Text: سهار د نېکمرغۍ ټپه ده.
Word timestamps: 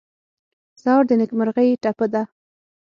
سهار 0.81 1.03
د 1.09 1.11
نېکمرغۍ 1.19 1.69
ټپه 1.83 2.05
ده. 2.13 2.21